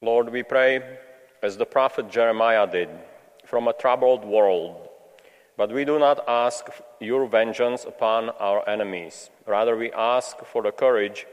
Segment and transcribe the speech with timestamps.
[0.00, 0.80] Lord, we pray,
[1.42, 2.88] as the prophet Jeremiah did,
[3.44, 4.88] from a troubled world.
[5.56, 6.66] But we do not ask
[7.00, 9.30] your vengeance upon our enemies.
[9.44, 11.26] Rather, we ask for the courage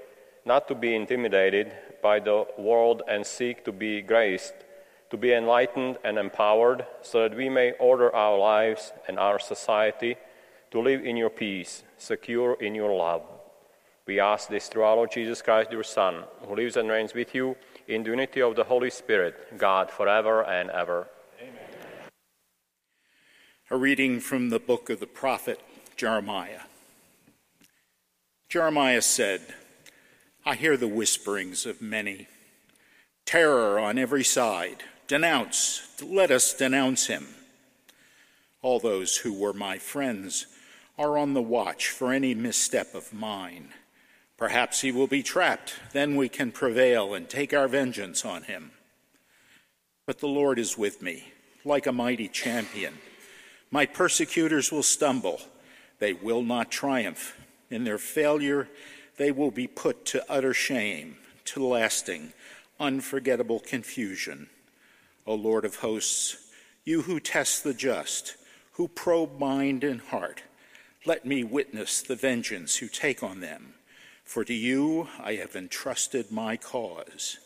[0.46, 4.56] not to be intimidated by the world and seek to be graced,
[5.12, 10.16] to be enlightened and empowered, so that we may order our lives and our society
[10.72, 13.22] to live in your peace, secure in your love.
[14.08, 17.36] We ask this through our Lord Jesus Christ, your Son, who lives and reigns with
[17.36, 17.56] you
[17.88, 21.08] in the unity of the Holy Spirit, God, forever and ever.
[21.42, 22.10] Amen.
[23.70, 25.60] A reading from the book of the prophet
[25.96, 26.62] Jeremiah.
[28.50, 29.42] Jeremiah said,
[30.46, 32.28] I hear the whisperings of many,
[33.26, 34.84] terror on every side.
[35.08, 37.28] Denounce, let us denounce him.
[38.62, 40.48] All those who were my friends
[40.98, 43.70] are on the watch for any misstep of mine.
[44.38, 45.76] Perhaps he will be trapped.
[45.94, 48.72] Then we can prevail and take our vengeance on him.
[50.06, 51.32] But the Lord is with me,
[51.64, 52.96] like a mighty champion.
[53.72, 55.40] My persecutors will stumble.
[56.00, 57.38] They will not triumph.
[57.70, 58.70] In their failure,
[59.18, 62.34] they will be put to utter shame, to lasting,
[62.80, 64.50] unforgettable confusion.
[65.26, 66.38] O Lord of hosts,
[66.84, 68.36] you who test the just,
[68.74, 70.44] who probe mind and heart,
[71.06, 73.74] let me witness the vengeance you take on them
[74.26, 77.38] for to you I have entrusted my cause.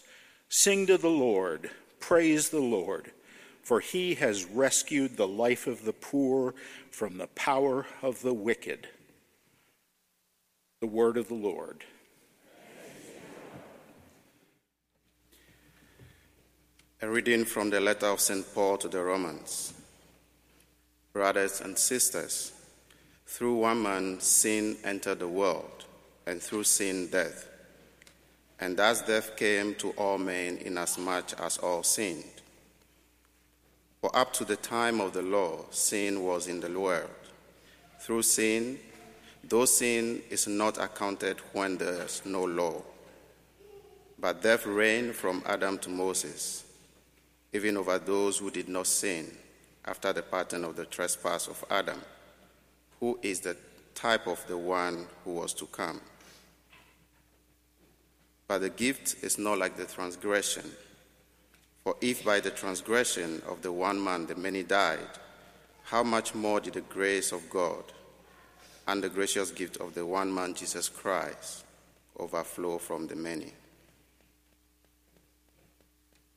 [0.47, 3.11] Sing to the Lord, praise the Lord,
[3.61, 6.55] for he has rescued the life of the poor
[6.89, 8.87] from the power of the wicked.
[10.79, 11.83] The word of the Lord.
[17.01, 18.45] A reading from the letter of St.
[18.53, 19.73] Paul to the Romans.
[21.13, 22.53] Brothers and sisters,
[23.25, 25.85] through one man sin entered the world
[26.29, 27.47] and through sin, death.
[28.59, 32.23] And as death came to all men, inasmuch as all sinned.
[33.99, 37.09] For up to the time of the law, sin was in the world.
[37.99, 38.77] Through sin,
[39.43, 42.83] though sin is not accounted when there is no law.
[44.19, 46.63] But death reigned from Adam to Moses,
[47.53, 49.35] even over those who did not sin,
[49.83, 51.99] after the pattern of the trespass of Adam,
[52.99, 53.57] who is the
[53.95, 55.99] type of the one who was to come.
[58.49, 60.63] But the gift is not like the transgression.
[61.83, 65.19] For if by the transgression of the one man the many died,
[65.83, 67.83] how much more did the grace of God
[68.87, 71.63] and the gracious gift of the one man Jesus Christ
[72.17, 73.53] overflow from the many?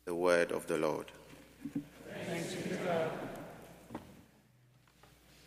[0.05, 1.07] The word of the Lord.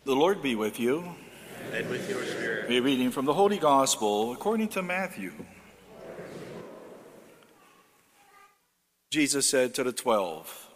[0.04, 1.04] The Lord be with you.
[1.72, 2.68] And with your spirit.
[2.68, 5.32] A reading from the Holy Gospel according to Matthew.
[9.16, 10.68] Jesus said to the twelve,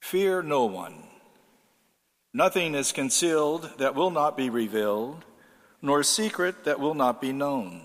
[0.00, 0.94] Fear no one.
[2.32, 5.22] Nothing is concealed that will not be revealed,
[5.82, 7.82] nor secret that will not be known.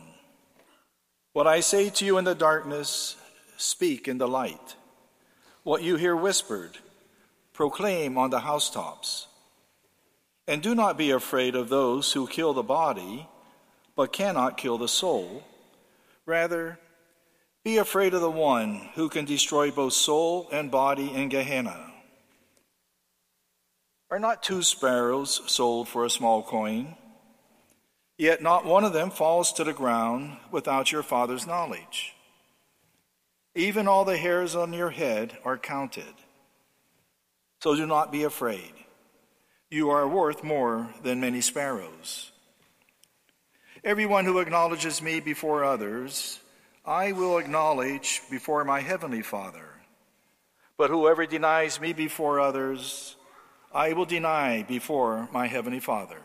[1.33, 3.17] What I say to you in the darkness,
[3.57, 4.77] speak in the light.
[5.63, 6.77] What you hear whispered,
[7.51, 9.27] proclaim on the housetops.
[10.47, 13.27] And do not be afraid of those who kill the body,
[13.93, 15.43] but cannot kill the soul.
[16.25, 16.79] Rather,
[17.63, 21.91] be afraid of the one who can destroy both soul and body in Gehenna.
[24.09, 26.95] Are not two sparrows sold for a small coin?
[28.17, 32.15] Yet not one of them falls to the ground without your Father's knowledge.
[33.55, 36.13] Even all the hairs on your head are counted.
[37.61, 38.73] So do not be afraid.
[39.69, 42.31] You are worth more than many sparrows.
[43.83, 46.39] Everyone who acknowledges me before others,
[46.85, 49.67] I will acknowledge before my heavenly Father.
[50.77, 53.17] But whoever denies me before others,
[53.71, 56.21] I will deny before my heavenly Father.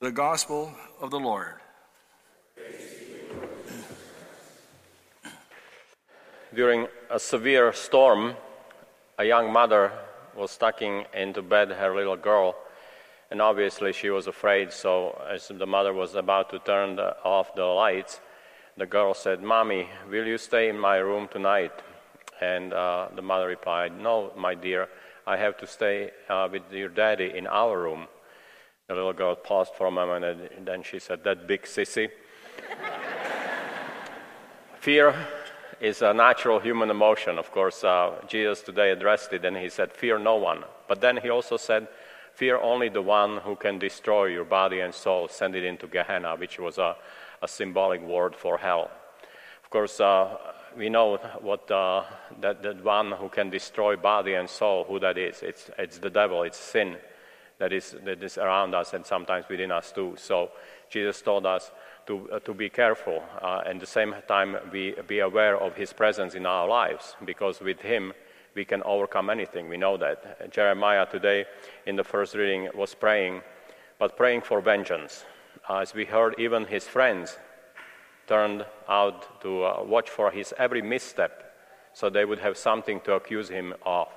[0.00, 1.56] The Gospel of the Lord.
[6.54, 8.36] During a severe storm,
[9.18, 9.92] a young mother
[10.36, 12.54] was tucking into bed her little girl,
[13.32, 14.72] and obviously she was afraid.
[14.72, 18.20] So, as the mother was about to turn the, off the lights,
[18.78, 21.72] the girl said, Mommy, will you stay in my room tonight?
[22.40, 24.88] And uh, the mother replied, No, my dear,
[25.26, 28.06] I have to stay uh, with your daddy in our room.
[28.86, 32.08] The little girl paused for a moment and then she said, That big sissy.
[34.80, 35.14] Fear
[35.80, 37.36] is a natural human emotion.
[37.36, 40.62] Of course, uh, Jesus today addressed it and he said, Fear no one.
[40.86, 41.88] But then he also said,
[42.34, 46.36] Fear only the one who can destroy your body and soul, send it into Gehenna,
[46.36, 46.94] which was a
[47.42, 48.90] a symbolic word for hell.
[49.62, 50.36] Of course, uh,
[50.76, 52.04] we know what uh,
[52.40, 55.42] that, that one who can destroy body and soul, who that is.
[55.42, 56.96] It's, it's the devil, it's sin
[57.58, 60.14] that is, that is around us and sometimes within us too.
[60.16, 60.50] So
[60.88, 61.70] Jesus told us
[62.06, 65.74] to, uh, to be careful uh, and at the same time be, be aware of
[65.74, 68.12] his presence in our lives because with him
[68.54, 69.68] we can overcome anything.
[69.68, 70.50] We know that.
[70.50, 71.46] Jeremiah today
[71.86, 73.42] in the first reading was praying,
[73.98, 75.24] but praying for vengeance.
[75.68, 77.36] As we heard, even his friends
[78.26, 81.48] turned out to uh, watch for his every misstep
[81.92, 84.08] so they would have something to accuse him of.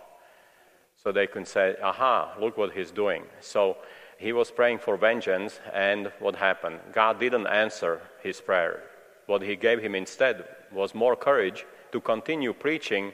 [1.02, 3.24] So they could say, aha, look what he's doing.
[3.40, 3.78] So
[4.18, 6.80] he was praying for vengeance, and what happened?
[6.94, 8.84] God didn't answer his prayer.
[9.26, 13.14] What he gave him instead was more courage to continue preaching,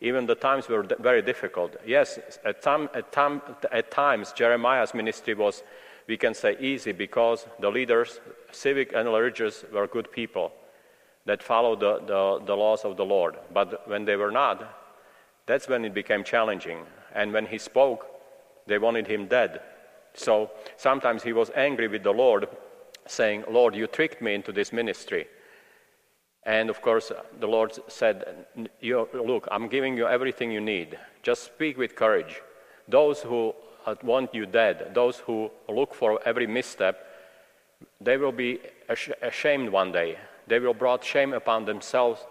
[0.00, 1.76] even the times were very difficult.
[1.86, 3.14] Yes, at, time, at,
[3.70, 5.62] at times Jeremiah's ministry was,
[6.08, 8.20] we can say, easy because the leaders,
[8.52, 10.52] civic and religious, were good people
[11.24, 13.36] that followed the, the, the laws of the Lord.
[13.52, 14.86] But when they were not,
[15.46, 16.86] that's when it became challenging.
[17.14, 18.06] And when he spoke,
[18.66, 19.60] they wanted him dead.
[20.14, 22.48] So sometimes he was angry with the Lord,
[23.06, 25.26] saying, Lord, you tricked me into this ministry.
[26.44, 27.10] And of course,
[27.40, 28.46] the Lord said,
[28.82, 30.96] Look, I'm giving you everything you need.
[31.22, 32.40] Just speak with courage.
[32.88, 33.52] Those who
[34.02, 37.06] want you dead, those who look for every misstep,
[38.00, 38.60] they will be
[39.22, 40.18] ashamed one day.
[40.46, 42.24] They will brought shame upon themselves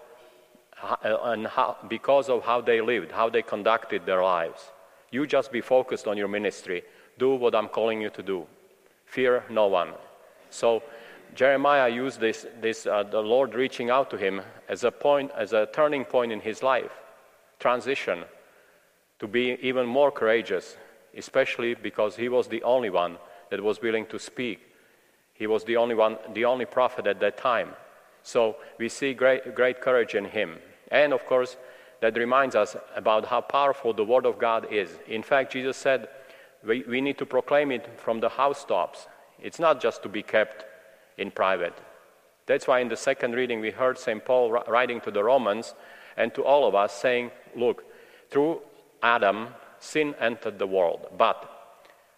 [1.03, 4.71] and how, because of how they lived, how they conducted their lives.
[5.11, 6.83] You just be focused on your ministry.
[7.17, 8.45] Do what I'm calling you to do.
[9.05, 9.93] Fear no one.
[10.49, 10.83] So
[11.33, 15.53] Jeremiah used this, this uh, the Lord reaching out to him as a point, as
[15.53, 16.91] a turning point in his life,
[17.59, 18.23] transition,
[19.19, 20.77] to be even more courageous,
[21.15, 23.17] especially because he was the only one
[23.49, 24.59] that was willing to speak.
[25.33, 27.69] He was the only one, the only prophet at that time.
[28.23, 30.57] So we see great, great courage in him.
[30.89, 31.57] And of course,
[32.01, 34.97] that reminds us about how powerful the Word of God is.
[35.07, 36.07] In fact, Jesus said
[36.63, 39.07] we, we need to proclaim it from the housetops.
[39.41, 40.65] It's not just to be kept
[41.17, 41.77] in private.
[42.45, 44.23] That's why in the second reading we heard St.
[44.23, 45.73] Paul writing to the Romans
[46.17, 47.83] and to all of us saying, Look,
[48.29, 48.61] through
[49.01, 49.49] Adam,
[49.85, 51.37] sin entered the world, but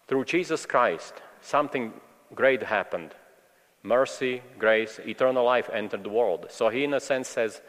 [0.06, 1.92] through Jesus Christ, something
[2.34, 3.14] great happened.
[3.82, 6.46] Mercy, grace, eternal life entered the world.
[6.50, 7.60] So he, in a sense, says,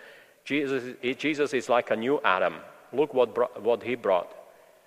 [0.44, 2.56] Jesus, Jesus is like a new Adam.
[2.92, 4.36] Look what, brought, what he brought.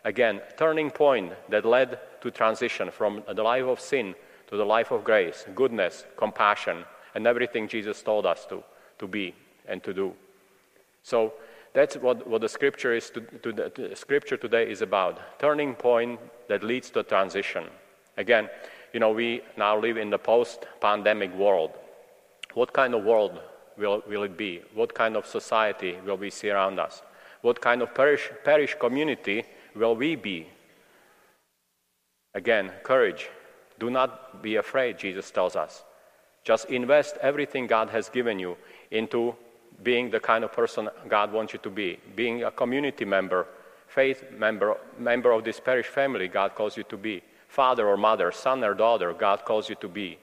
[0.05, 4.15] Again, turning point that led to transition from the life of sin
[4.49, 8.63] to the life of grace, goodness, compassion, and everything Jesus told us to,
[8.99, 9.35] to be
[9.67, 10.13] and to do.
[11.03, 11.33] So
[11.75, 15.39] that's what, what the scripture is to, to the, to scripture today is about.
[15.39, 17.65] Turning point that leads to a transition.
[18.17, 18.49] Again,
[18.93, 21.71] you know, we now live in the post-pandemic world.
[22.55, 23.41] What kind of world
[23.79, 24.61] will, will it be?
[24.75, 27.03] What kind of society will we see around us?
[27.41, 29.45] What kind of parish, parish community
[29.75, 30.47] will we be?
[32.35, 33.29] Again, courage.
[33.79, 35.85] Do not be afraid, Jesus tells us.
[36.45, 38.57] Just invest everything God has given you
[38.91, 39.35] into
[39.83, 43.47] being the kind of person God wants you to be, being a community member,
[43.89, 48.33] faith member, member of this parish family God calls you to be, father or mother,
[48.33, 50.19] son or daughter God calls you to be.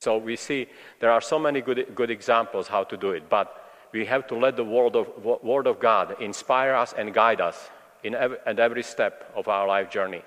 [0.00, 0.68] So we see
[1.00, 4.36] there are so many good, good examples how to do it, but we have to
[4.36, 7.70] let the word of, word of God inspire us and guide us
[8.04, 10.22] in every, at every step of our life journey.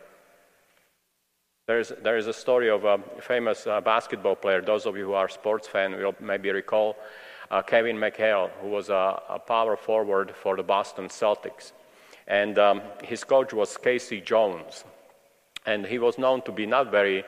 [1.68, 4.62] There's, there is a story of a famous uh, basketball player.
[4.62, 6.98] Those of you who are sports fans will maybe recall
[7.62, 11.74] Kevin McHale, who was a, a, power forward for the Boston Celtics.
[12.28, 14.22] And um, his coach was K.C.
[14.22, 14.86] Jones.
[15.66, 17.26] And he was known to be not very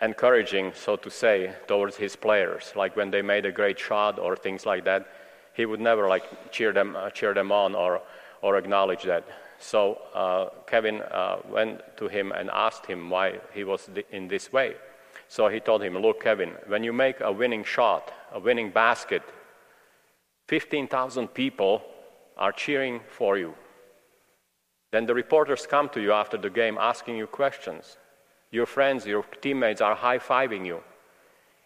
[0.00, 2.72] encouraging, so to say, towards his players.
[2.76, 5.08] Like when they made a great shot or things like that,
[5.52, 8.00] he would never like cheer them, uh, cheer them on or,
[8.42, 9.24] or acknowledge that.
[9.58, 14.52] So uh, Kevin uh, went to him and asked him why he was in this
[14.52, 14.76] way.
[15.28, 19.22] So he told him, Look, Kevin, when you make a winning shot, a winning basket,
[20.50, 21.80] 15,000 people
[22.36, 23.54] are cheering for you.
[24.90, 27.98] Then the reporters come to you after the game asking you questions.
[28.50, 30.80] Your friends, your teammates are high fiving you.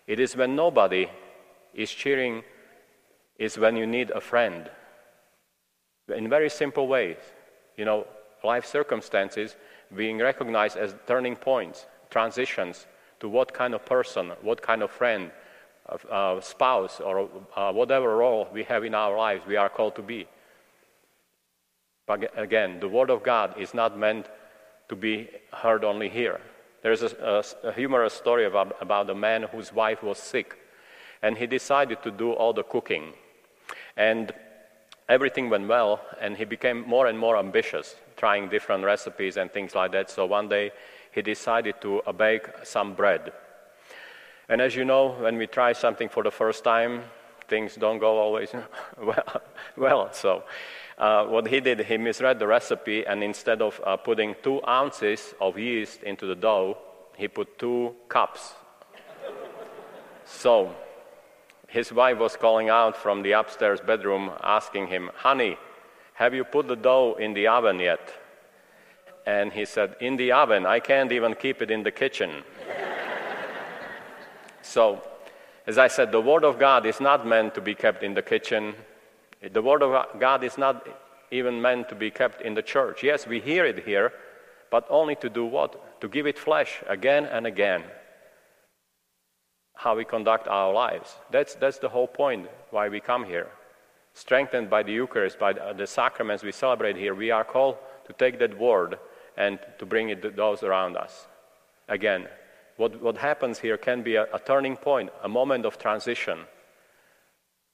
[0.06, 1.08] It is when nobody
[1.72, 2.42] is cheering,
[3.38, 4.70] is when you need a friend.
[6.14, 7.16] In very simple ways,
[7.78, 8.06] you know,
[8.44, 9.56] life circumstances
[9.96, 12.86] being recognized as turning points, transitions
[13.20, 15.30] to what kind of person, what kind of friend,
[16.10, 20.02] uh, spouse, or uh, whatever role we have in our lives, we are called to
[20.02, 20.26] be.
[22.06, 24.26] But again, the Word of God is not meant
[24.88, 26.40] to be heard only here.
[26.82, 30.58] There's a, a, a humorous story about, about a man whose wife was sick,
[31.22, 33.14] and he decided to do all the cooking.
[33.96, 34.32] And
[35.08, 39.74] everything went well, and he became more and more ambitious, trying different recipes and things
[39.74, 40.10] like that.
[40.10, 40.72] So one day
[41.12, 43.32] he decided to bake some bread.
[44.48, 47.02] And as you know, when we try something for the first time,
[47.48, 48.52] things don't go always
[49.02, 49.42] well.
[49.76, 50.12] well.
[50.12, 50.44] So
[50.98, 55.34] uh, what he did, he misread the recipe, and instead of uh, putting two ounces
[55.40, 56.76] of yeast into the dough,
[57.16, 58.54] he put two cups.
[60.24, 60.74] so
[61.68, 65.56] his wife was calling out from the upstairs bedroom, asking him, Honey,
[66.14, 68.12] have you put the dough in the oven yet?
[69.26, 72.44] And he said, In the oven, I can't even keep it in the kitchen.
[74.64, 75.02] So,
[75.66, 78.23] as I said, the Word of God is not meant to be kept in the
[78.23, 78.75] kitchen.
[79.40, 80.87] The Word of God is not
[81.30, 83.02] even meant to be kept in the church.
[83.02, 84.12] Yes, we hear it here,
[84.71, 86.00] but only to do what?
[86.00, 87.85] To give it flesh again and again
[89.75, 91.16] how we conduct our lives.
[91.30, 93.49] That's, that's the whole point why we come here.
[94.14, 98.38] Strengthened by the Eucharist, by the sacraments we celebrate here, we are called to take
[98.38, 98.99] that word
[99.37, 101.26] and to bring it to those around us.
[101.88, 102.28] Again,
[102.76, 106.40] what, what happens here can be a, a turning point, a moment of transition.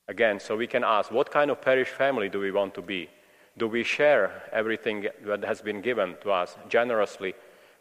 [0.08, 3.08] Again, so we can ask, what kind of parish family do we want to be?
[3.56, 7.34] Do we share everything that has been given to us generously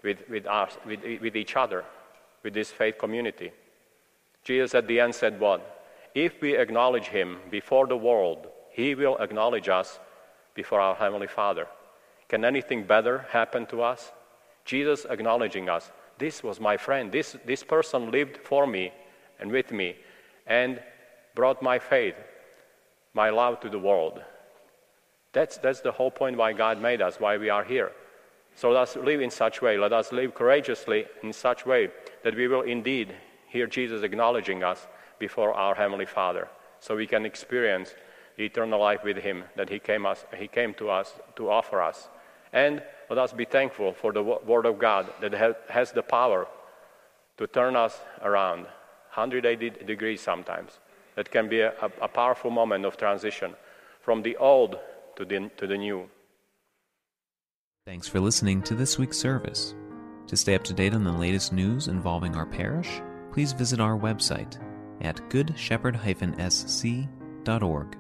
[0.04, 1.84] with, with, us, with, with each other,
[2.44, 3.52] with this faith community?
[4.44, 5.76] Jesus at the end said, What?
[6.16, 10.00] If we acknowledge him before the world, he will acknowledge us
[10.56, 11.68] before our Heavenly Father.
[12.28, 14.12] Can anything better happen to us?
[14.66, 15.92] Jesus acknowledging us.
[16.20, 17.12] This was my friend.
[17.12, 18.92] This, this person lived for me
[19.40, 19.96] and with me
[20.46, 20.82] and
[21.34, 22.16] brought my faith,
[23.14, 24.22] my love to the world.
[25.32, 27.92] That's, that's the whole point why God made us, why we are here.
[28.56, 29.78] So let us live in such way.
[29.78, 31.90] Let us live courageously in such way
[32.24, 33.16] that we will indeed
[33.48, 34.88] hear Jesus acknowledging us
[35.20, 36.50] before our Heavenly Father
[36.80, 37.96] so we can experience
[38.36, 41.82] the eternal life with Him that He came, us, he came to us to offer
[41.82, 42.10] us.
[42.52, 45.34] And let us be thankful for the Word of God that
[45.70, 46.48] has the power
[47.38, 48.64] to turn us around
[49.14, 50.80] 180 degrees sometimes.
[51.16, 53.56] That can be a, a powerful moment of transition
[54.02, 54.78] from the old
[55.16, 56.10] to the, to the new.
[57.86, 59.74] Thanks for listening to this week's service.
[60.28, 63.02] To stay up to date on the latest news involving our parish,
[63.32, 64.60] please visit our website
[65.02, 67.98] at goodshepherd-sc.org.